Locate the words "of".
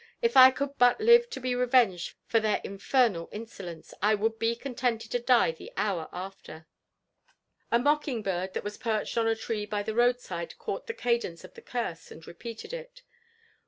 11.43-11.53